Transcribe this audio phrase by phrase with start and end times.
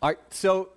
[0.00, 0.68] All right, so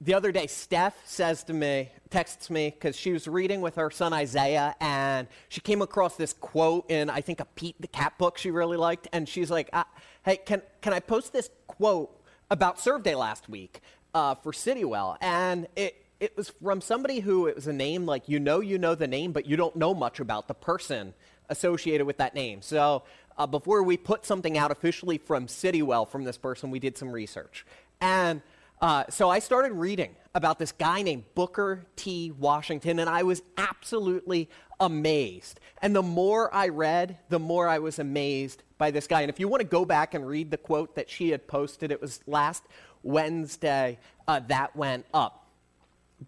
[0.00, 3.90] the other day, Steph says to me, texts me, because she was reading with her
[3.90, 8.16] son Isaiah, and she came across this quote in, I think, a Pete the Cat
[8.16, 9.08] book she really liked.
[9.12, 9.84] And she's like, uh,
[10.24, 12.18] Hey, can, can I post this quote
[12.50, 13.82] about Serve Day last week
[14.14, 15.18] uh, for Citywell?
[15.20, 18.78] And it, it was from somebody who it was a name like you know you
[18.78, 21.12] know the name, but you don't know much about the person
[21.50, 22.62] associated with that name.
[22.62, 23.02] So
[23.38, 27.12] uh, before we put something out officially from Citywell from this person, we did some
[27.12, 27.66] research.
[28.00, 28.42] And
[28.80, 32.30] uh, so I started reading about this guy named Booker T.
[32.30, 35.60] Washington, and I was absolutely amazed.
[35.80, 39.22] And the more I read, the more I was amazed by this guy.
[39.22, 41.90] And if you want to go back and read the quote that she had posted,
[41.90, 42.64] it was last
[43.02, 45.46] Wednesday uh, that went up.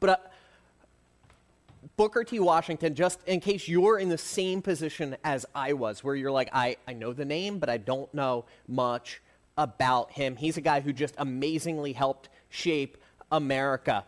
[0.01, 0.17] But uh,
[1.97, 2.41] Booker T.
[2.41, 6.49] Washington, just in case you're in the same position as I was, where you're like,
[6.53, 9.21] I, I know the name, but I don't know much
[9.59, 10.37] about him.
[10.37, 12.97] He's a guy who just amazingly helped shape
[13.31, 14.05] America.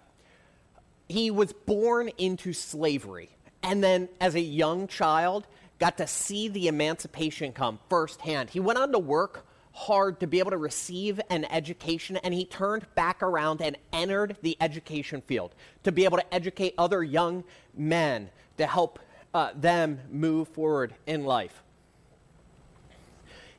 [1.08, 3.28] He was born into slavery,
[3.62, 5.46] and then as a young child,
[5.78, 8.48] got to see the emancipation come firsthand.
[8.50, 12.44] He went on to work hard to be able to receive an education, and he
[12.44, 17.44] turned back around and entered the education field to be able to educate other young
[17.76, 18.98] men to help
[19.32, 21.62] uh, them move forward in life.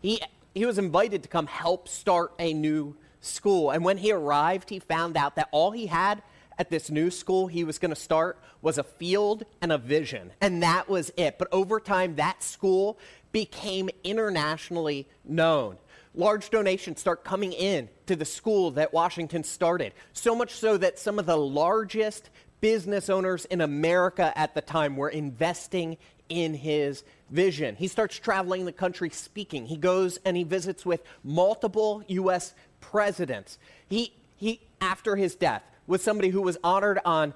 [0.02, 0.22] He,
[0.54, 3.72] he was invited to come help start a new school.
[3.72, 6.22] And when he arrived, he found out that all he had
[6.58, 10.32] at this new school he was going to start was a field and a vision.
[10.42, 11.38] And that was it.
[11.38, 13.00] But over time, that school
[13.32, 15.78] became internationally known.
[16.14, 19.94] Large donations start coming in to the school that Washington started.
[20.12, 24.98] So much so that some of the largest business owners in America at the time
[24.98, 27.76] were investing in his vision.
[27.76, 29.66] He starts traveling the country speaking.
[29.66, 33.58] He goes and he visits with multiple U.S presidents.
[33.88, 37.34] He, he, after his death, was somebody who was honored on,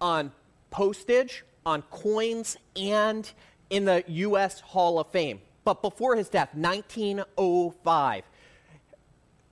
[0.00, 0.32] on
[0.70, 3.30] postage, on coins, and
[3.70, 4.60] in the U.S.
[4.60, 5.40] Hall of Fame.
[5.64, 8.24] But before his death, 1905,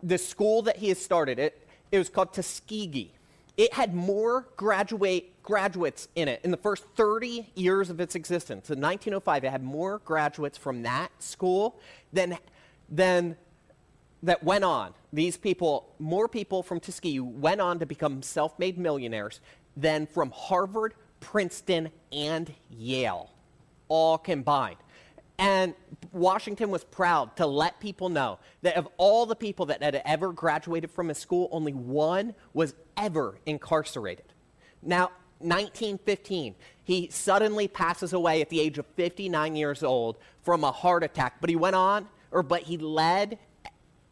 [0.03, 3.12] the school that he had started, it, it was called Tuskegee.
[3.56, 8.69] It had more graduate, graduates in it in the first 30 years of its existence.
[8.69, 11.81] In 1905, it had more graduates from that school
[12.12, 12.37] than,
[12.91, 13.37] than
[14.22, 18.78] that went on, these people, more people from Tuskegee went on to become self made
[18.78, 19.41] millionaires
[19.77, 23.31] than from Harvard, Princeton, and Yale,
[23.89, 24.77] all combined.
[25.39, 25.75] And
[26.12, 30.33] Washington was proud to let people know that of all the people that had ever
[30.33, 34.27] graduated from his school, only one was ever incarcerated.
[34.83, 40.73] Now, 1915, he suddenly passes away at the age of 59 years old from a
[40.73, 43.39] heart attack, but he went on, or but he led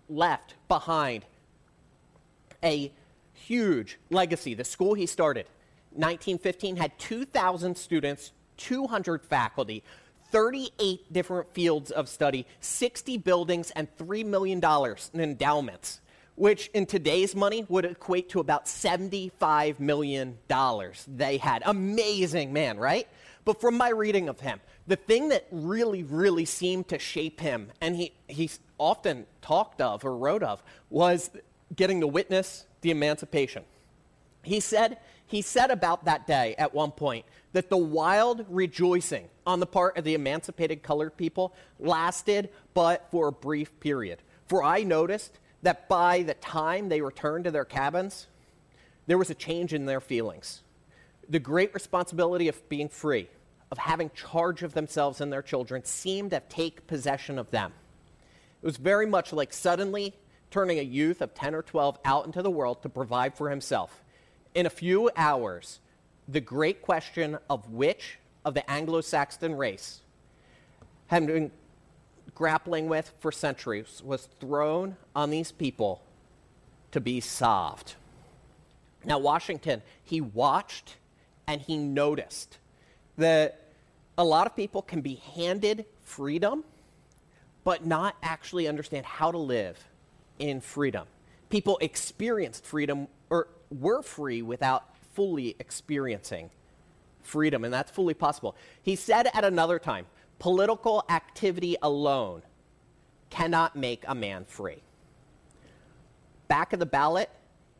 [0.08, 1.24] left behind
[2.62, 2.92] a
[3.32, 4.54] huge legacy.
[4.54, 5.46] The school he started,
[5.90, 9.82] 1915, had 2,000 students, 200 faculty,
[10.30, 14.60] 38 different fields of study, 60 buildings, and $3 million
[15.12, 16.00] in endowments,
[16.36, 20.38] which in today's money would equate to about $75 million
[21.08, 21.62] they had.
[21.64, 23.06] Amazing man, right?
[23.44, 27.70] But from my reading of him, the thing that really, really seemed to shape him,
[27.80, 31.30] and he, he often talked of or wrote of, was
[31.74, 33.64] getting to witness the emancipation.
[34.42, 39.60] He said, he said about that day at one point that the wild rejoicing on
[39.60, 44.20] the part of the emancipated colored people lasted but for a brief period.
[44.48, 48.26] For I noticed that by the time they returned to their cabins,
[49.06, 50.62] there was a change in their feelings.
[51.28, 53.28] The great responsibility of being free,
[53.70, 57.72] of having charge of themselves and their children, seemed to take possession of them.
[58.62, 60.14] It was very much like suddenly
[60.50, 64.02] turning a youth of 10 or 12 out into the world to provide for himself.
[64.54, 65.80] In a few hours,
[66.28, 70.00] the great question of which of the Anglo Saxon race
[71.08, 71.50] been
[72.34, 76.02] grappling with for centuries was thrown on these people
[76.90, 77.94] to be solved.
[79.04, 80.96] Now, Washington, he watched
[81.46, 82.58] and he noticed
[83.16, 83.60] that
[84.16, 86.64] a lot of people can be handed freedom
[87.64, 89.82] but not actually understand how to live
[90.38, 91.06] in freedom.
[91.48, 94.84] People experienced freedom or were free without
[95.14, 96.50] fully experiencing
[97.22, 98.54] freedom, and that's fully possible.
[98.82, 100.06] He said at another time
[100.38, 102.42] political activity alone
[103.30, 104.82] cannot make a man free.
[106.48, 107.30] Back of the ballot,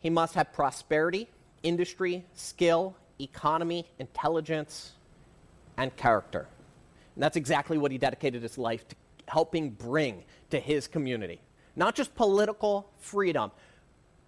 [0.01, 1.29] he must have prosperity,
[1.63, 4.93] industry, skill, economy, intelligence,
[5.77, 6.47] and character.
[7.15, 8.97] And that's exactly what he dedicated his life to
[9.29, 11.41] helping bring to his community.
[11.77, 13.51] Not just political freedom,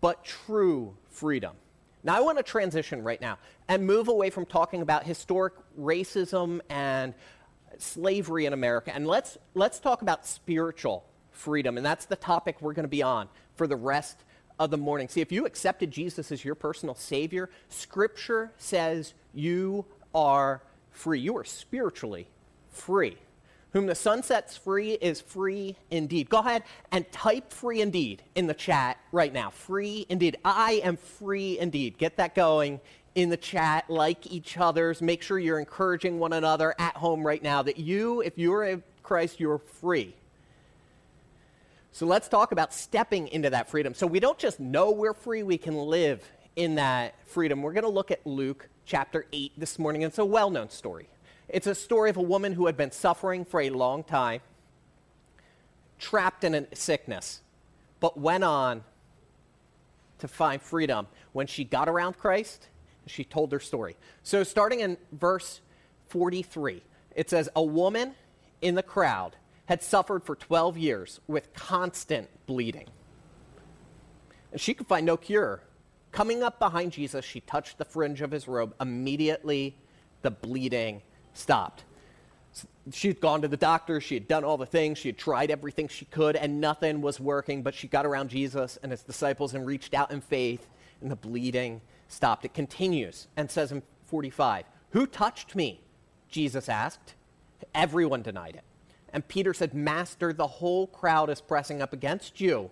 [0.00, 1.56] but true freedom.
[2.04, 3.38] Now, I want to transition right now
[3.68, 7.14] and move away from talking about historic racism and
[7.82, 11.76] slavery in America, and let's, let's talk about spiritual freedom.
[11.76, 14.18] And that's the topic we're going to be on for the rest
[14.58, 15.08] of the morning.
[15.08, 19.84] See, if you accepted Jesus as your personal Savior, Scripture says you
[20.14, 21.20] are free.
[21.20, 22.28] You are spiritually
[22.70, 23.18] free.
[23.72, 26.30] Whom the son sets free is free indeed.
[26.30, 29.50] Go ahead and type free indeed in the chat right now.
[29.50, 30.38] Free indeed.
[30.44, 31.98] I am free indeed.
[31.98, 32.80] Get that going
[33.16, 35.02] in the chat, like each other's.
[35.02, 38.82] Make sure you're encouraging one another at home right now that you, if you're in
[39.02, 40.14] Christ, you're free.
[41.92, 43.94] So let's talk about stepping into that freedom.
[43.94, 46.22] So we don't just know we're free, we can live
[46.56, 47.62] in that freedom.
[47.62, 50.02] We're going to look at Luke chapter 8 this morning.
[50.02, 51.08] It's a well known story.
[51.48, 54.42] It's a story of a woman who had been suffering for a long time,
[55.98, 57.40] trapped in a sickness,
[57.98, 58.84] but went on
[60.18, 62.68] to find freedom when she got around Christ.
[63.06, 63.96] She told her story.
[64.22, 65.60] So, starting in verse
[66.08, 66.82] 43,
[67.14, 68.14] it says, A woman
[68.60, 69.36] in the crowd
[69.66, 72.86] had suffered for 12 years with constant bleeding.
[74.52, 75.62] And she could find no cure.
[76.12, 78.74] Coming up behind Jesus, she touched the fringe of his robe.
[78.80, 79.76] Immediately,
[80.22, 81.02] the bleeding
[81.34, 81.84] stopped.
[82.92, 85.50] She had gone to the doctor, she had done all the things, she had tried
[85.50, 87.62] everything she could, and nothing was working.
[87.62, 90.66] But she got around Jesus and his disciples and reached out in faith,
[91.02, 92.44] and the bleeding stopped.
[92.44, 95.80] It continues and says in 45, Who touched me?
[96.28, 97.14] Jesus asked.
[97.74, 98.64] Everyone denied it.
[99.12, 102.70] And Peter said, Master, the whole crowd is pressing up against you.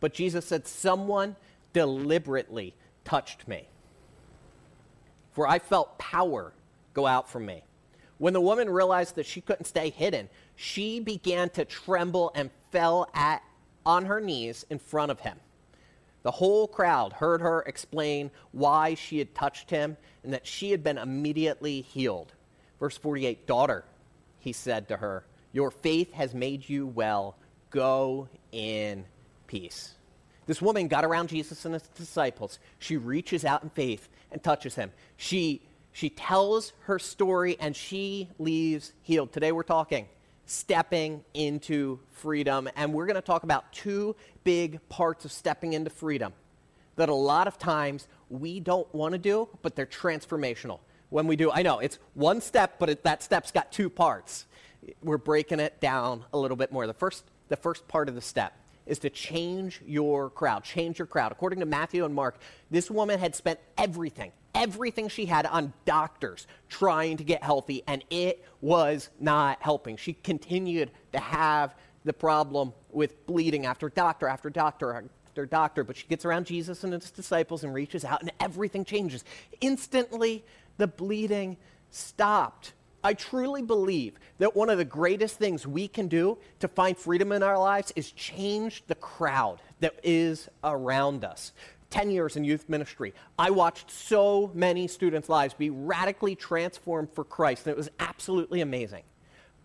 [0.00, 1.36] But Jesus said, Someone
[1.72, 2.74] deliberately
[3.04, 3.68] touched me.
[5.32, 6.52] For I felt power
[6.94, 7.62] go out from me.
[8.18, 13.08] When the woman realized that she couldn't stay hidden, she began to tremble and fell
[13.14, 13.42] at,
[13.86, 15.38] on her knees in front of him.
[16.22, 20.84] The whole crowd heard her explain why she had touched him and that she had
[20.84, 22.32] been immediately healed.
[22.78, 23.84] Verse 48 Daughter,
[24.38, 27.36] he said to her, your faith has made you well.
[27.70, 29.04] Go in
[29.46, 29.94] peace.
[30.46, 32.58] This woman got around Jesus and his disciples.
[32.78, 34.92] She reaches out in faith and touches him.
[35.16, 35.62] She,
[35.92, 39.32] she tells her story and she leaves healed.
[39.32, 40.08] Today we're talking
[40.50, 42.68] stepping into freedom.
[42.76, 46.32] And we're going to talk about two big parts of stepping into freedom
[46.96, 50.80] that a lot of times we don't want to do, but they're transformational.
[51.08, 54.46] When we do, I know it's one step, but it, that step's got two parts
[55.02, 56.86] we're breaking it down a little bit more.
[56.86, 58.54] The first, the first part of the step
[58.86, 60.64] is to change your crowd.
[60.64, 61.32] Change your crowd.
[61.32, 62.38] According to Matthew and Mark,
[62.70, 68.04] this woman had spent everything, everything she had on doctors trying to get healthy, and
[68.10, 69.96] it was not helping.
[69.96, 71.74] She continued to have
[72.04, 76.84] the problem with bleeding after doctor after doctor after doctor, but she gets around Jesus
[76.84, 79.24] and his disciples and reaches out, and everything changes.
[79.60, 80.44] Instantly,
[80.78, 81.56] the bleeding
[81.90, 82.72] stopped.
[83.02, 87.32] I truly believe that one of the greatest things we can do to find freedom
[87.32, 91.52] in our lives is change the crowd that is around us.
[91.90, 97.24] 10 years in youth ministry, I watched so many students' lives be radically transformed for
[97.24, 99.02] Christ, and it was absolutely amazing.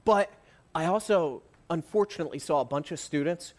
[0.04, 0.32] But
[0.74, 3.54] I also, unfortunately, saw a bunch of students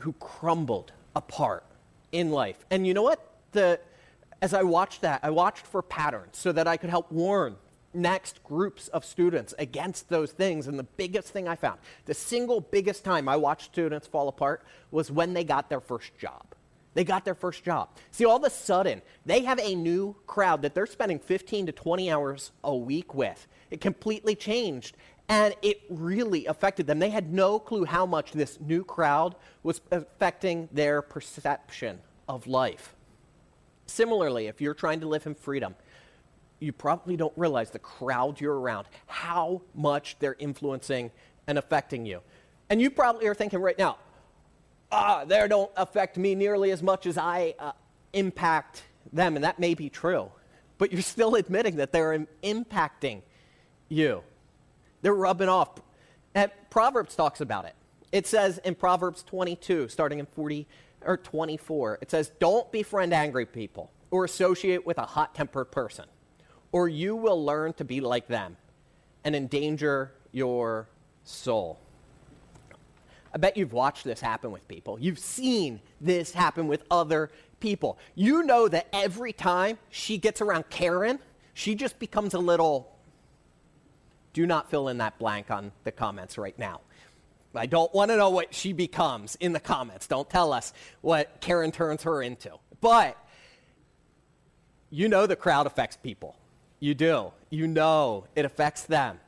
[0.00, 1.64] who crumbled apart
[2.12, 2.64] in life.
[2.70, 3.26] And you know what?
[3.52, 3.80] The,
[4.42, 7.56] as I watched that, I watched for patterns so that I could help warn
[7.92, 10.66] next groups of students against those things.
[10.66, 14.62] And the biggest thing I found, the single biggest time I watched students fall apart
[14.90, 16.54] was when they got their first job.
[16.94, 17.90] They got their first job.
[18.10, 21.72] See, all of a sudden, they have a new crowd that they're spending 15 to
[21.72, 23.46] 20 hours a week with.
[23.70, 24.96] It completely changed,
[25.28, 26.98] and it really affected them.
[26.98, 32.96] They had no clue how much this new crowd was affecting their perception of life.
[33.86, 35.76] Similarly, if you're trying to live in freedom,
[36.58, 41.10] you probably don't realize the crowd you're around, how much they're influencing
[41.46, 42.20] and affecting you.
[42.68, 43.98] And you probably are thinking right now,
[44.92, 47.72] ah, they don't affect me nearly as much as I uh,
[48.12, 49.36] impact them.
[49.36, 50.30] And that may be true.
[50.78, 53.22] But you're still admitting that they're impacting
[53.88, 54.22] you.
[55.02, 55.70] They're rubbing off.
[56.34, 57.74] And Proverbs talks about it.
[58.12, 60.66] It says in Proverbs 22, starting in 40
[61.02, 66.06] or 24, it says, Don't befriend angry people or associate with a hot tempered person
[66.72, 68.56] or you will learn to be like them
[69.24, 70.88] and endanger your
[71.24, 71.78] soul.
[73.32, 74.98] I bet you've watched this happen with people.
[74.98, 77.98] You've seen this happen with other people.
[78.14, 81.18] You know that every time she gets around Karen,
[81.54, 82.92] she just becomes a little.
[84.32, 86.80] Do not fill in that blank on the comments right now.
[87.54, 90.06] I don't want to know what she becomes in the comments.
[90.06, 92.52] Don't tell us what Karen turns her into.
[92.80, 93.16] But
[94.90, 96.36] you know the crowd affects people.
[96.78, 97.32] You do.
[97.50, 99.18] You know it affects them.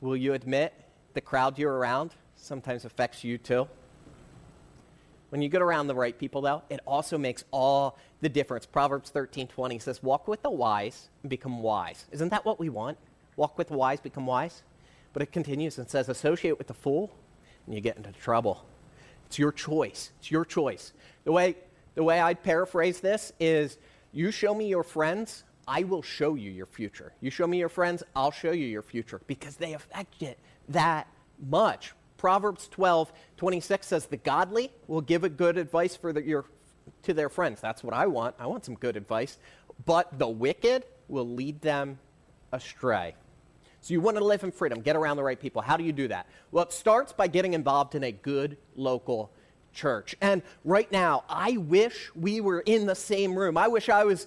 [0.00, 0.74] Will you admit
[1.14, 3.68] the crowd you're around sometimes affects you too?
[5.30, 8.66] When you get around the right people, though, it also makes all the difference.
[8.66, 12.06] Proverbs 13 20 says, Walk with the wise and become wise.
[12.10, 12.98] Isn't that what we want?
[13.36, 14.62] Walk with the wise, become wise?
[15.12, 17.12] But it continues and says, Associate with the fool,
[17.66, 18.64] and you get into trouble.
[19.26, 20.10] It's your choice.
[20.18, 20.92] It's your choice.
[21.24, 21.56] The way,
[21.94, 23.78] the way I'd paraphrase this is
[24.12, 27.12] you show me your friends, I will show you your future.
[27.20, 30.36] You show me your friends, I'll show you your future because they affect it
[30.68, 31.06] that
[31.38, 31.92] much.
[32.20, 36.44] Proverbs 12, 26 says, The godly will give a good advice for the, your,
[37.04, 37.62] to their friends.
[37.62, 38.34] That's what I want.
[38.38, 39.38] I want some good advice.
[39.86, 41.98] But the wicked will lead them
[42.52, 43.14] astray.
[43.80, 45.62] So you want to live in freedom, get around the right people.
[45.62, 46.26] How do you do that?
[46.52, 49.32] Well, it starts by getting involved in a good local
[49.72, 50.14] church.
[50.20, 53.56] And right now, I wish we were in the same room.
[53.56, 54.26] I wish I was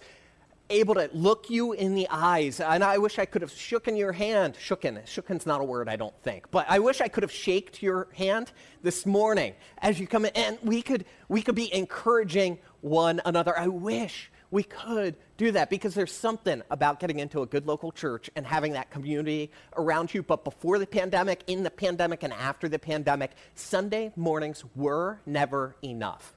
[0.74, 2.60] able to look you in the eyes.
[2.60, 4.56] And I wish I could have shooken your hand.
[4.56, 5.02] Shooken.
[5.06, 6.52] Shooken's not a word, I don't think.
[6.52, 8.52] But I wish I could have shaked your hand
[8.82, 10.32] this morning as you come in.
[10.36, 13.58] And we could, we could be encouraging one another.
[13.58, 17.92] I wish we could do that because there's something about getting into a good local
[17.92, 20.22] church and having that community around you.
[20.22, 25.76] But before the pandemic, in the pandemic, and after the pandemic, Sunday mornings were never
[25.82, 26.34] enough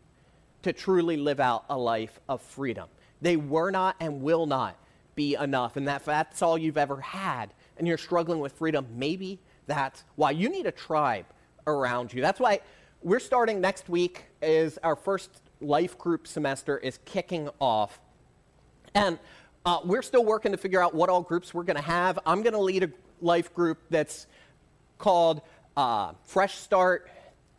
[0.63, 2.89] to truly live out a life of freedom.
[3.21, 4.77] They were not and will not
[5.15, 5.77] be enough.
[5.77, 10.31] And that, that's all you've ever had, and you're struggling with freedom, maybe that's why
[10.31, 11.27] you need a tribe
[11.67, 12.21] around you.
[12.23, 12.61] That's why
[13.03, 15.31] we're starting next week is our first
[15.61, 17.99] life group semester is kicking off
[18.97, 19.19] and
[19.67, 22.19] uh, we're still working to figure out what all groups we're going to have.
[22.25, 24.27] I'm going to lead a life group that's
[24.97, 25.43] called
[25.77, 27.11] uh, Fresh Start.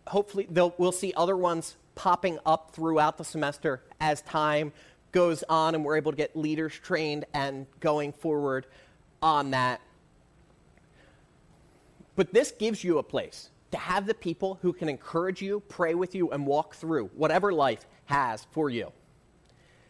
[0.07, 4.71] Hopefully, we'll see other ones popping up throughout the semester as time
[5.17, 8.67] goes on and we're able to get leaders trained and going forward
[9.21, 9.81] on that.
[12.15, 15.93] But this gives you a place to have the people who can encourage you, pray
[15.95, 18.91] with you, and walk through whatever life has for you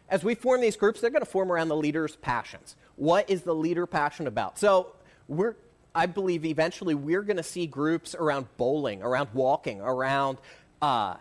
[0.08, 2.76] as we form these groups, they're going to form around the leader's passions.
[2.96, 4.58] What is the leader passionate about?
[4.58, 4.92] So
[5.26, 5.54] we're,
[5.94, 10.38] I believe eventually we're going to see groups around bowling, around walking, around
[10.80, 11.16] uh,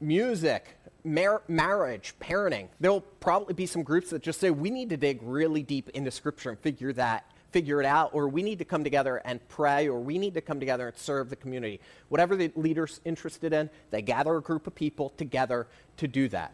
[0.00, 2.68] music, mar- marriage, parenting.
[2.80, 6.10] There'll probably be some groups that just say we need to dig really deep into
[6.10, 9.88] Scripture and figure that figure it out, or we need to come together and pray,
[9.88, 11.80] or we need to come together and serve the community.
[12.08, 15.66] Whatever the leader's interested in, they gather a group of people together
[15.96, 16.52] to do that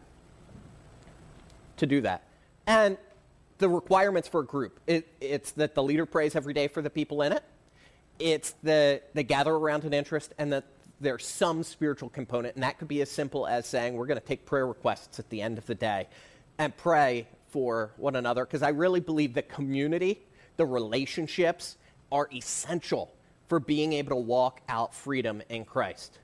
[1.77, 2.23] to do that.
[2.65, 2.97] And
[3.59, 6.89] the requirements for a group it, it's that the leader prays every day for the
[6.89, 7.43] people in it,
[8.19, 10.65] it's that they gather around an interest, and that
[10.99, 12.55] there's some spiritual component.
[12.55, 15.29] And that could be as simple as saying, we're going to take prayer requests at
[15.29, 16.07] the end of the day
[16.57, 18.45] and pray for one another.
[18.45, 20.19] Because I really believe that community,
[20.57, 21.77] the relationships,
[22.11, 23.13] are essential
[23.47, 26.19] for being able to walk out freedom in Christ.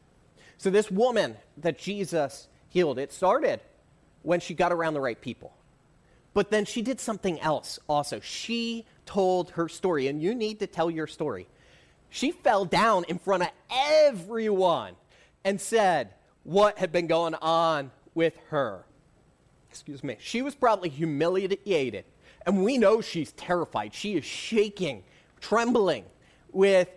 [0.58, 3.60] So, this woman that Jesus healed, it started
[4.22, 5.54] when she got around the right people.
[6.34, 8.20] But then she did something else also.
[8.20, 11.48] She told her story, and you need to tell your story.
[12.14, 14.94] She fell down in front of everyone
[15.44, 18.86] and said what had been going on with her.
[19.70, 20.18] Excuse me.
[20.20, 22.06] She was probably humiliated,
[22.46, 23.94] and we know she's terrified.
[23.94, 25.04] She is shaking,
[25.42, 26.06] trembling
[26.52, 26.90] with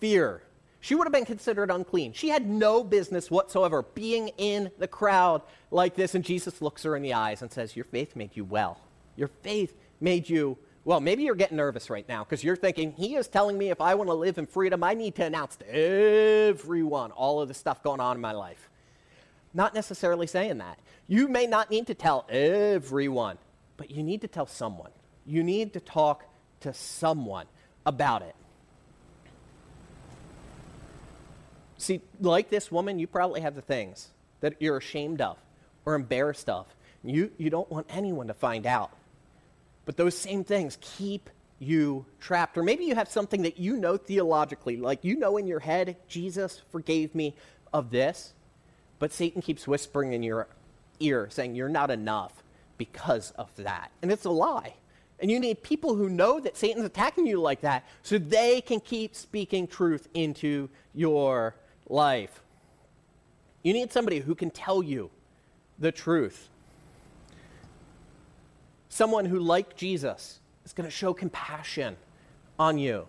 [0.00, 0.42] fear
[0.82, 2.12] she would have been considered unclean.
[2.12, 6.16] She had no business whatsoever being in the crowd like this.
[6.16, 8.80] And Jesus looks her in the eyes and says, Your faith made you well.
[9.14, 11.00] Your faith made you well.
[11.00, 13.94] Maybe you're getting nervous right now because you're thinking, He is telling me if I
[13.94, 17.82] want to live in freedom, I need to announce to everyone all of the stuff
[17.82, 18.68] going on in my life.
[19.54, 20.78] Not necessarily saying that.
[21.08, 23.38] You may not need to tell everyone,
[23.76, 24.90] but you need to tell someone.
[25.26, 26.24] You need to talk
[26.60, 27.46] to someone
[27.84, 28.34] about it.
[31.76, 34.08] See, like this woman, you probably have the things
[34.40, 35.36] that you're ashamed of
[35.84, 36.66] or embarrassed of.
[37.02, 38.92] You, you don't want anyone to find out.
[39.84, 42.58] But those same things keep you trapped.
[42.58, 45.96] Or maybe you have something that you know theologically, like you know in your head,
[46.08, 47.34] Jesus forgave me
[47.72, 48.32] of this,
[48.98, 50.48] but Satan keeps whispering in your
[51.00, 52.42] ear saying, You're not enough
[52.78, 53.90] because of that.
[54.02, 54.74] And it's a lie.
[55.20, 58.80] And you need people who know that Satan's attacking you like that so they can
[58.80, 61.54] keep speaking truth into your
[61.88, 62.42] life.
[63.62, 65.10] You need somebody who can tell you
[65.78, 66.48] the truth.
[68.92, 71.96] Someone who, like Jesus, is going to show compassion
[72.58, 73.08] on you.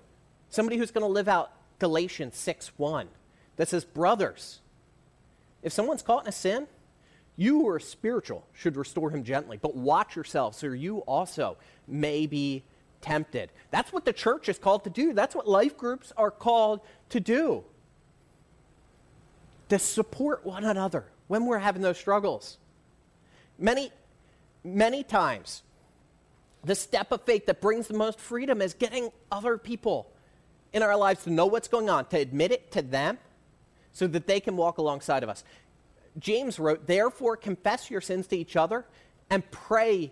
[0.50, 3.10] Somebody who's going to live out Galatians 6 1.
[3.58, 4.62] that says, Brothers,
[5.62, 6.68] if someone's caught in a sin,
[7.36, 12.28] you who are spiritual should restore him gently, but watch yourselves, or you also may
[12.28, 12.64] be
[13.02, 13.52] tempted.
[13.70, 15.12] That's what the church is called to do.
[15.12, 17.66] That's what life groups are called to do.
[19.68, 22.58] To support one another when we're having those struggles.
[23.60, 23.92] Many,
[24.64, 25.62] many times,
[26.64, 30.12] the step of faith that brings the most freedom is getting other people
[30.72, 33.18] in our lives to know what's going on, to admit it to them
[33.92, 35.44] so that they can walk alongside of us.
[36.18, 38.86] James wrote, Therefore, confess your sins to each other
[39.30, 40.12] and pray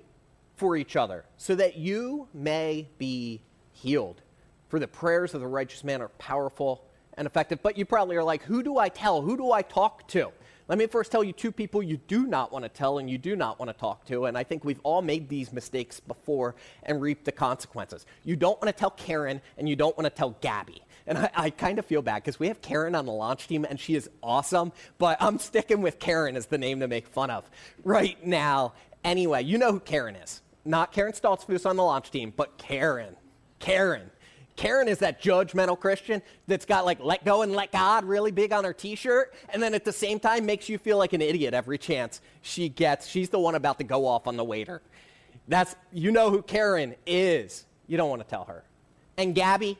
[0.55, 3.41] for each other so that you may be
[3.71, 4.21] healed.
[4.69, 7.61] For the prayers of the righteous man are powerful and effective.
[7.61, 9.21] But you probably are like, Who do I tell?
[9.21, 10.31] Who do I talk to?
[10.71, 13.17] Let me first tell you two people you do not want to tell and you
[13.17, 14.23] do not want to talk to.
[14.23, 18.05] And I think we've all made these mistakes before and reaped the consequences.
[18.23, 20.81] You don't want to tell Karen and you don't want to tell Gabby.
[21.07, 23.65] And I, I kind of feel bad because we have Karen on the launch team
[23.69, 27.31] and she is awesome, but I'm sticking with Karen as the name to make fun
[27.31, 27.51] of
[27.83, 28.71] right now.
[29.03, 30.41] Anyway, you know who Karen is.
[30.63, 33.17] Not Karen Stoltzfus on the launch team, but Karen.
[33.59, 34.09] Karen.
[34.61, 38.53] Karen is that judgmental Christian that's got like let go and let God really big
[38.53, 41.21] on her t shirt, and then at the same time makes you feel like an
[41.21, 43.07] idiot every chance she gets.
[43.07, 44.83] She's the one about to go off on the waiter.
[45.47, 47.65] That's, you know who Karen is.
[47.87, 48.63] You don't want to tell her.
[49.17, 49.79] And Gabby,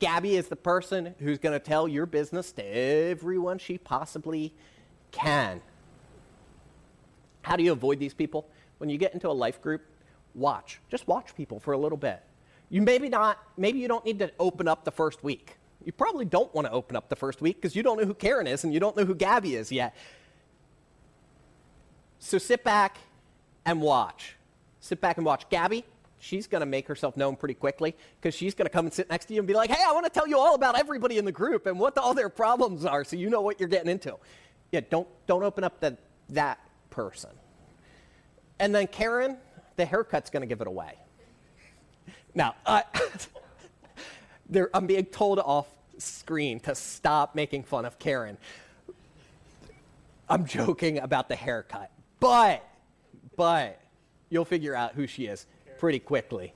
[0.00, 4.52] Gabby is the person who's going to tell your business to everyone she possibly
[5.12, 5.60] can.
[7.42, 8.48] How do you avoid these people?
[8.78, 9.82] When you get into a life group,
[10.34, 10.80] watch.
[10.90, 12.24] Just watch people for a little bit.
[12.68, 15.56] You maybe not, maybe you don't need to open up the first week.
[15.84, 18.14] You probably don't want to open up the first week because you don't know who
[18.14, 19.94] Karen is and you don't know who Gabby is yet.
[22.18, 22.98] So sit back
[23.64, 24.36] and watch.
[24.80, 25.48] Sit back and watch.
[25.48, 25.84] Gabby,
[26.18, 29.08] she's going to make herself known pretty quickly because she's going to come and sit
[29.08, 31.18] next to you and be like, hey, I want to tell you all about everybody
[31.18, 33.68] in the group and what the, all their problems are so you know what you're
[33.68, 34.16] getting into.
[34.72, 35.96] Yeah, don't, don't open up the,
[36.30, 36.58] that
[36.90, 37.30] person.
[38.58, 39.36] And then Karen,
[39.76, 40.94] the haircut's going to give it away.
[42.36, 42.82] Now, uh,
[44.74, 48.36] I'm being told off screen to stop making fun of Karen.
[50.28, 52.62] I'm joking about the haircut, but,
[53.36, 53.80] but
[54.28, 55.46] you'll figure out who she is
[55.78, 56.52] pretty quickly.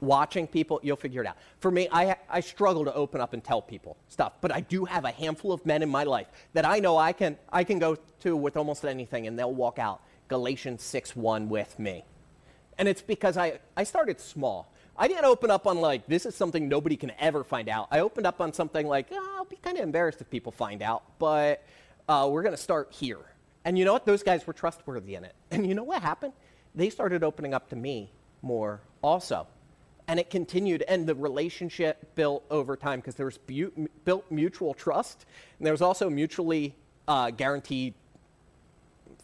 [0.00, 1.36] Watching people, you'll figure it out.
[1.60, 4.86] For me, I, I struggle to open up and tell people stuff, but I do
[4.86, 7.78] have a handful of men in my life that I know I can, I can
[7.78, 12.04] go to with almost anything and they'll walk out Galatians 6 1 with me.
[12.78, 14.72] And it's because I, I started small.
[14.98, 17.88] I didn't open up on like, this is something nobody can ever find out.
[17.90, 20.82] I opened up on something like, oh, I'll be kind of embarrassed if people find
[20.82, 21.62] out, but
[22.08, 23.20] uh, we're going to start here.
[23.64, 24.06] And you know what?
[24.06, 25.34] Those guys were trustworthy in it.
[25.50, 26.32] And you know what happened?
[26.74, 28.10] They started opening up to me
[28.42, 29.46] more also.
[30.08, 34.72] And it continued, and the relationship built over time because there was bu- built mutual
[34.72, 35.26] trust,
[35.58, 36.76] and there was also mutually
[37.08, 37.94] uh, guaranteed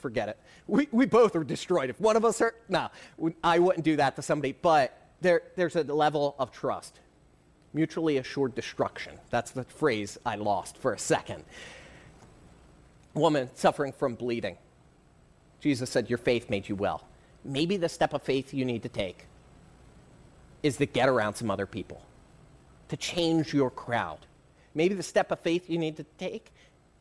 [0.03, 0.39] forget it.
[0.67, 1.89] We, we both are destroyed.
[1.89, 2.91] If one of us are, no,
[3.43, 7.01] I wouldn't do that to somebody, but there, there's a level of trust.
[7.73, 9.15] Mutually assured destruction.
[9.31, 11.45] That's the phrase I lost for a second.
[13.15, 14.59] Woman suffering from bleeding.
[15.61, 17.07] Jesus said, Your faith made you well.
[17.45, 19.27] Maybe the step of faith you need to take
[20.63, 22.03] is to get around some other people,
[22.89, 24.19] to change your crowd.
[24.75, 26.53] Maybe the step of faith you need to take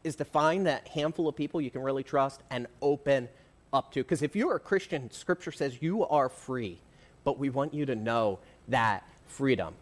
[0.03, 3.29] is to find that handful of people you can really trust and open
[3.73, 4.03] up to.
[4.03, 6.79] Because if you're a Christian, Scripture says you are free,
[7.23, 9.73] but we want you to know that freedom.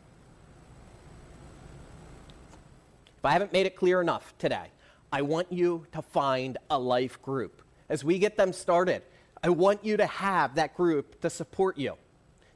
[3.18, 4.68] If I haven't made it clear enough today,
[5.12, 7.62] I want you to find a life group.
[7.90, 9.02] As we get them started,
[9.44, 11.96] I want you to have that group to support you.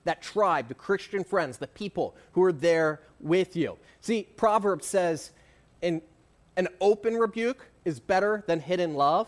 [0.04, 3.78] That tribe, the Christian friends, the people who are there with you.
[4.02, 5.32] See, Proverbs says
[5.82, 6.02] in
[6.56, 9.28] an open rebuke is better than hidden love.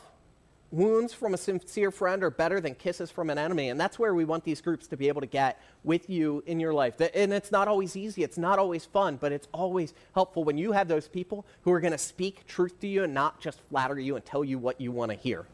[0.71, 3.69] Wounds from a sincere friend are better than kisses from an enemy.
[3.69, 6.59] And that's where we want these groups to be able to get with you in
[6.59, 6.99] your life.
[6.99, 10.73] And it's not always easy, it's not always fun, but it's always helpful when you
[10.73, 13.99] have those people who are going to speak truth to you and not just flatter
[13.99, 15.45] you and tell you what you want to hear.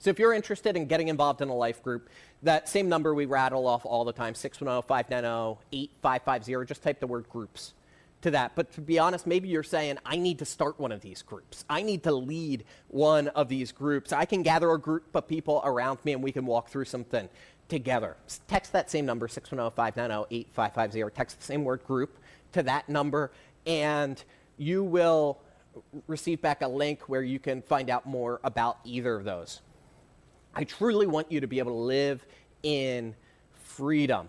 [0.00, 2.08] So if you're interested in getting involved in a life group,
[2.44, 7.08] that same number we rattle off all the time 610 590 8550, just type the
[7.08, 7.72] word groups
[8.22, 8.52] to that.
[8.54, 11.64] But to be honest, maybe you're saying, I need to start one of these groups.
[11.70, 14.12] I need to lead one of these groups.
[14.12, 17.28] I can gather a group of people around me and we can walk through something
[17.68, 18.16] together.
[18.48, 21.14] Text that same number, 610 590 8550.
[21.14, 22.18] Text the same word group
[22.52, 23.30] to that number,
[23.66, 24.22] and
[24.56, 25.38] you will
[26.06, 29.60] receive back a link where you can find out more about either of those.
[30.54, 32.26] I truly want you to be able to live
[32.62, 33.14] in
[33.52, 34.28] freedom.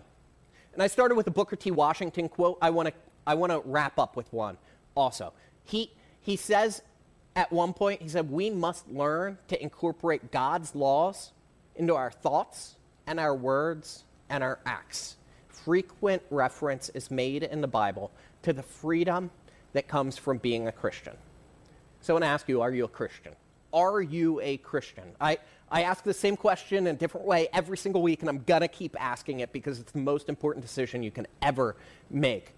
[0.74, 1.70] And I started with a Booker T.
[1.70, 2.58] Washington quote.
[2.62, 2.94] I want to
[3.26, 4.56] I want to wrap up with one.
[4.96, 5.32] also.
[5.64, 6.82] He, he says
[7.36, 11.32] at one point, he said, we must learn to incorporate God's laws
[11.76, 15.16] into our thoughts and our words and our acts.
[15.48, 18.10] Frequent reference is made in the Bible
[18.42, 19.30] to the freedom
[19.72, 21.16] that comes from being a Christian.
[22.00, 23.32] So I want to ask you, are you a Christian?
[23.72, 25.04] Are you a Christian?
[25.20, 25.38] I,
[25.70, 28.62] I ask the same question in a different way every single week, and I'm going
[28.62, 31.76] to keep asking it because it's the most important decision you can ever
[32.10, 32.54] make.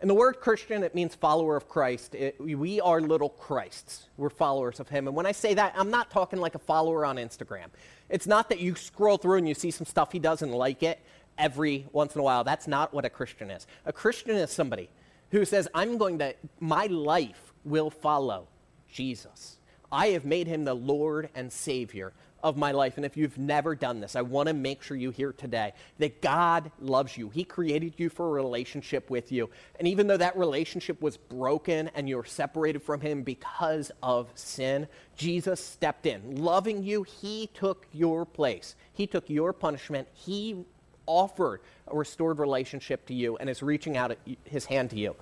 [0.00, 2.14] And the word Christian, it means follower of Christ.
[2.14, 4.08] It, we are little Christs.
[4.16, 5.06] We're followers of Him.
[5.06, 7.66] And when I say that, I'm not talking like a follower on Instagram.
[8.08, 11.00] It's not that you scroll through and you see some stuff He doesn't like it
[11.36, 12.44] every once in a while.
[12.44, 13.66] That's not what a Christian is.
[13.84, 14.88] A Christian is somebody
[15.32, 18.48] who says, I'm going to, my life will follow
[18.90, 19.58] Jesus.
[19.92, 22.96] I have made Him the Lord and Savior of my life.
[22.96, 26.20] And if you've never done this, I want to make sure you hear today that
[26.20, 27.28] God loves you.
[27.30, 29.50] He created you for a relationship with you.
[29.78, 34.88] And even though that relationship was broken and you're separated from Him because of sin,
[35.16, 36.36] Jesus stepped in.
[36.36, 40.08] Loving you, He took your place, He took your punishment.
[40.14, 40.64] He
[41.06, 45.16] offered a restored relationship to you and is reaching out His hand to you,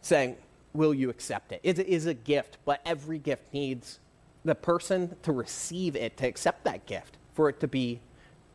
[0.00, 0.36] saying,
[0.72, 1.60] Will you accept it?
[1.62, 3.98] It is a gift, but every gift needs
[4.46, 8.00] the person to receive it, to accept that gift, for it to be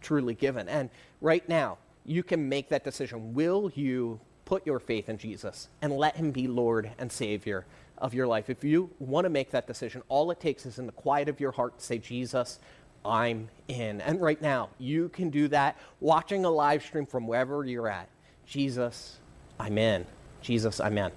[0.01, 0.67] truly given.
[0.69, 3.34] And right now, you can make that decision.
[3.34, 7.65] Will you put your faith in Jesus and let him be Lord and Savior
[7.97, 8.49] of your life?
[8.49, 11.39] If you want to make that decision, all it takes is in the quiet of
[11.39, 12.60] your heart to say, Jesus,
[13.04, 14.01] I'm in.
[14.01, 18.08] And right now, you can do that watching a live stream from wherever you're at.
[18.45, 19.17] Jesus,
[19.60, 20.06] I'm in.
[20.41, 21.12] Jesus, I'm in.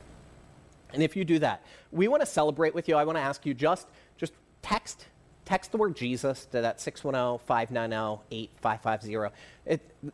[0.93, 2.97] And if you do that, we want to celebrate with you.
[2.97, 3.87] I want to ask you just
[4.65, 5.07] text
[5.45, 9.31] text the word Jesus to that 610-590-8550.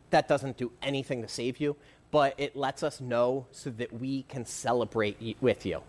[0.09, 1.75] that doesn't do anything to save you,
[2.11, 5.81] but it lets us know so that we can celebrate with you.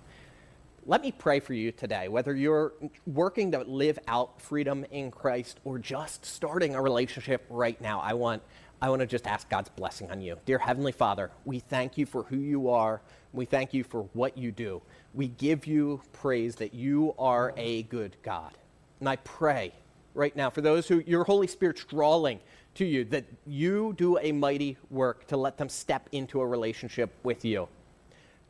[0.87, 2.73] Let me pray for you today, whether you're
[3.07, 8.01] working to live out freedom in Christ or just starting a relationship right now.
[8.01, 8.43] I want,
[8.81, 10.39] I want to just ask God's blessing on you.
[10.45, 13.01] Dear Heavenly Father, we thank you for who you are.
[13.33, 14.83] We thank you for what you do
[15.15, 18.53] we give you praise that you are a good God.
[19.01, 19.73] And I pray
[20.15, 22.41] right now for those who your Holy Spirit's drawing
[22.75, 27.13] to you that you do a mighty work to let them step into a relationship
[27.23, 27.69] with you.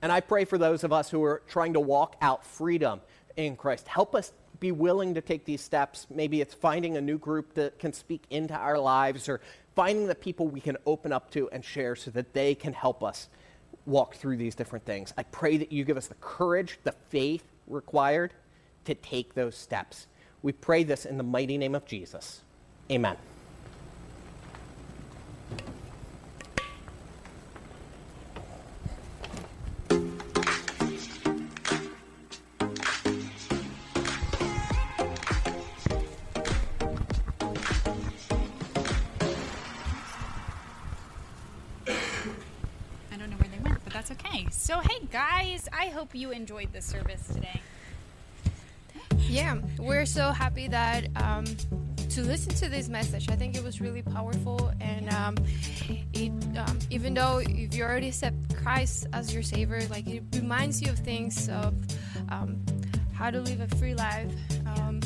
[0.01, 3.01] And I pray for those of us who are trying to walk out freedom
[3.37, 3.89] in Christ.
[3.89, 6.07] Help us be willing to take these steps.
[6.11, 9.41] Maybe it's finding a new group that can speak into our lives or
[9.75, 13.03] finding the people we can open up to and share so that they can help
[13.03, 13.29] us
[13.87, 15.13] walk through these different things.
[15.17, 18.35] I pray that you give us the courage, the faith required
[18.85, 20.07] to take those steps.
[20.43, 22.43] We pray this in the mighty name of Jesus.
[22.91, 23.17] Amen.
[46.13, 47.61] Hope you enjoyed this service today.
[49.29, 51.45] Yeah, we're so happy that um,
[52.11, 53.31] to listen to this message.
[53.31, 55.37] I think it was really powerful, and um,
[56.13, 60.83] it um, even though if you already accept Christ as your Savior, like it reminds
[60.83, 61.75] you of things of
[62.29, 62.63] um,
[63.15, 64.31] how to live a free life.
[64.67, 65.01] Um,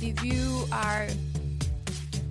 [0.00, 1.08] if you are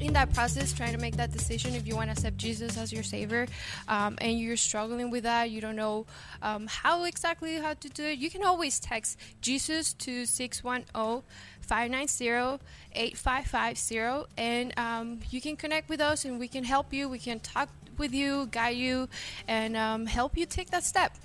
[0.01, 2.91] in that process trying to make that decision if you want to accept jesus as
[2.91, 3.47] your savior
[3.87, 6.05] um, and you're struggling with that you don't know
[6.41, 11.23] um, how exactly how to do it you can always text jesus to 610
[11.61, 17.19] 590 8550 and um, you can connect with us and we can help you we
[17.19, 19.07] can talk with you guide you
[19.47, 21.15] and um, help you take that step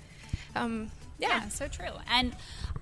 [0.55, 1.29] um, yeah.
[1.29, 2.35] yeah so true and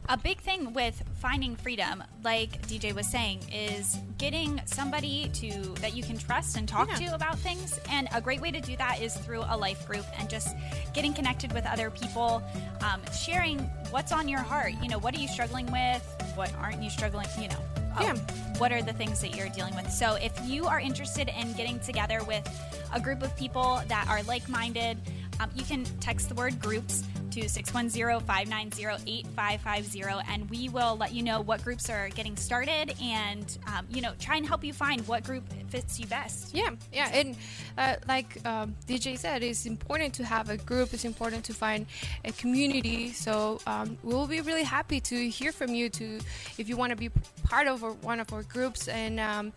[0.09, 5.95] a big thing with finding freedom, like DJ was saying, is getting somebody to that
[5.95, 7.07] you can trust and talk yeah.
[7.07, 7.79] to about things.
[7.89, 10.55] And a great way to do that is through a life group and just
[10.93, 12.43] getting connected with other people,
[12.81, 14.73] um, sharing what's on your heart.
[14.81, 16.03] You know, what are you struggling with?
[16.35, 17.27] What aren't you struggling?
[17.39, 17.59] You know,
[17.97, 18.13] um, yeah.
[18.57, 19.91] what are the things that you're dealing with?
[19.91, 22.47] So if you are interested in getting together with
[22.93, 24.99] a group of people that are like-minded,
[25.39, 27.03] um, you can text the word groups
[27.35, 33.85] to 610-590-8550 and we will let you know what groups are getting started and um,
[33.89, 36.55] you know try and help you find what group fits you best.
[36.55, 37.35] Yeah yeah and
[37.77, 41.87] uh, like um, dj said it's important to have a group it's important to find
[42.23, 46.21] a community so um, we'll be really happy to hear from you to
[46.57, 47.09] if you want to be
[47.43, 49.51] part of one of our groups and um,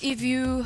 [0.00, 0.64] if you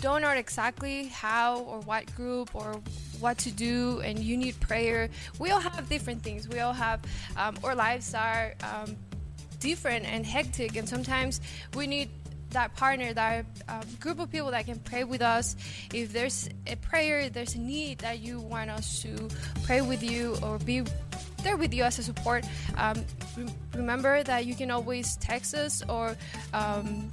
[0.00, 2.80] don't know exactly how or what group or
[3.20, 6.48] what to do and you need prayer, we all have different things.
[6.48, 7.00] We all have,
[7.36, 8.96] um, our lives are um,
[9.60, 11.40] different and hectic, and sometimes
[11.74, 12.10] we need
[12.50, 15.54] that partner, that um, group of people that can pray with us.
[15.92, 19.28] If there's a prayer, there's a need that you want us to
[19.64, 20.82] pray with you or be
[21.42, 22.44] there with you as a support,
[22.76, 23.04] um,
[23.36, 26.16] re- remember that you can always text us or
[26.52, 27.10] um,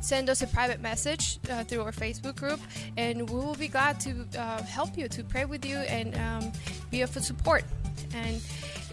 [0.00, 2.60] send us a private message uh, through our Facebook group,
[2.96, 6.52] and we will be glad to uh, help you, to pray with you, and um,
[6.90, 7.64] be of support.
[8.14, 8.40] And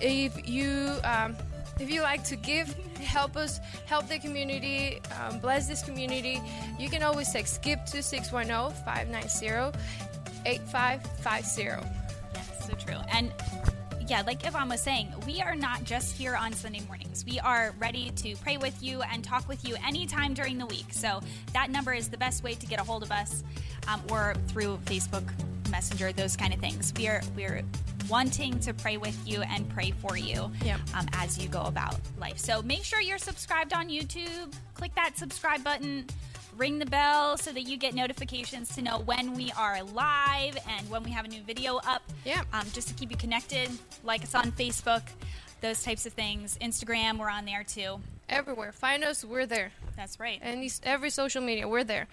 [0.01, 1.35] if you um,
[1.79, 6.39] if you like to give, help us, help the community, um, bless this community,
[6.79, 9.77] you can always text skip to 610 590
[10.45, 11.63] 8550.
[12.33, 12.99] Yes, so true.
[13.11, 13.31] And
[14.13, 17.25] yeah, like Yvonne was saying, we are not just here on Sunday mornings.
[17.25, 20.85] We are ready to pray with you and talk with you anytime during the week.
[20.91, 21.19] So
[21.53, 23.43] that number is the best way to get a hold of us,
[23.87, 25.23] um, or through Facebook
[25.71, 26.93] Messenger, those kind of things.
[26.95, 27.63] We are we're
[28.07, 30.79] wanting to pray with you and pray for you Yep.
[30.93, 32.37] um, as you go about life.
[32.37, 34.53] So make sure you're subscribed on YouTube.
[34.75, 36.05] Click that subscribe button.
[36.57, 40.89] Ring the bell so that you get notifications to know when we are live and
[40.89, 42.03] when we have a new video up.
[42.25, 42.43] Yeah.
[42.53, 43.69] Um, just to keep you connected.
[44.03, 45.01] Like us on Facebook,
[45.61, 46.57] those types of things.
[46.61, 47.99] Instagram, we're on there too.
[48.29, 48.71] Everywhere.
[48.71, 49.71] Find us, we're there.
[49.95, 50.39] That's right.
[50.41, 52.07] And every social media, we're there.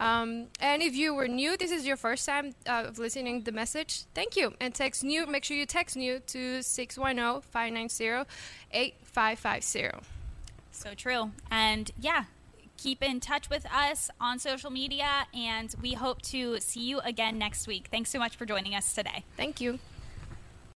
[0.00, 3.52] Um, and if you were new, this is your first time uh, of listening the
[3.52, 4.54] message, thank you.
[4.60, 8.28] And text new, make sure you text new to oh, 610 590
[8.72, 10.06] 8550.
[10.72, 11.30] So true.
[11.50, 12.24] And yeah,
[12.82, 17.38] keep in touch with us on social media, and we hope to see you again
[17.38, 17.86] next week.
[17.90, 19.24] Thanks so much for joining us today.
[19.36, 19.78] Thank you.